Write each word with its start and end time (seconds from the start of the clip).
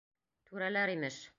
Түрәләр, 0.49 0.95
имеш. 0.97 1.23